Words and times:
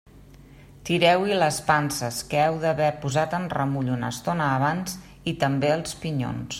Tireu-hi 0.89 1.35
les 1.43 1.59
panses, 1.67 2.23
que 2.31 2.41
heu 2.45 2.57
d'haver 2.65 2.89
posat 3.05 3.37
en 3.41 3.47
remull 3.57 3.95
una 3.97 4.13
estona 4.17 4.49
abans, 4.59 4.97
i 5.33 5.37
també 5.45 5.75
els 5.79 5.99
pinyons. 6.07 6.49